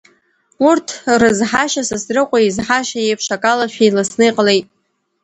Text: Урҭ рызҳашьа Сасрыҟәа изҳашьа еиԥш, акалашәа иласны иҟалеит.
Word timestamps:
Урҭ 0.67 0.87
рызҳашьа 1.21 1.83
Сасрыҟәа 1.89 2.39
изҳашьа 2.41 2.99
еиԥш, 3.01 3.25
акалашәа 3.35 3.83
иласны 3.85 4.23
иҟалеит. 4.27 4.67